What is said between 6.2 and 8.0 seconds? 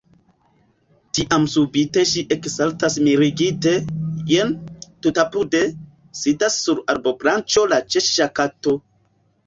sidas sur arbobranĉo la